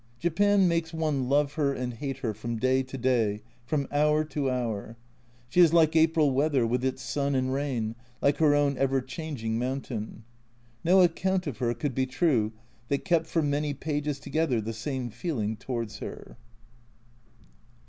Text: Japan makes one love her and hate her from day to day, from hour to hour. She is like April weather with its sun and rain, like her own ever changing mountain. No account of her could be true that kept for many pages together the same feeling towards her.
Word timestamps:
Japan 0.17 0.67
makes 0.67 0.95
one 0.95 1.29
love 1.29 1.53
her 1.53 1.73
and 1.75 1.93
hate 1.93 2.17
her 2.25 2.33
from 2.33 2.57
day 2.57 2.81
to 2.81 2.97
day, 2.97 3.43
from 3.67 3.87
hour 3.91 4.23
to 4.23 4.49
hour. 4.49 4.97
She 5.47 5.59
is 5.61 5.73
like 5.75 5.95
April 5.95 6.31
weather 6.31 6.65
with 6.65 6.83
its 6.83 7.03
sun 7.03 7.35
and 7.35 7.53
rain, 7.53 7.93
like 8.19 8.37
her 8.37 8.55
own 8.55 8.79
ever 8.79 8.99
changing 8.99 9.59
mountain. 9.59 10.23
No 10.83 11.03
account 11.03 11.45
of 11.45 11.59
her 11.59 11.75
could 11.75 11.93
be 11.93 12.07
true 12.07 12.51
that 12.87 13.05
kept 13.05 13.27
for 13.27 13.43
many 13.43 13.75
pages 13.75 14.19
together 14.19 14.59
the 14.59 14.73
same 14.73 15.11
feeling 15.11 15.55
towards 15.55 15.99
her. 15.99 16.35